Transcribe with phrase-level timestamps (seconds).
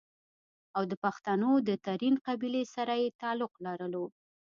[0.75, 4.05] او دَپښتنو دَ ترين قبيلې سره ئې تعلق لرلو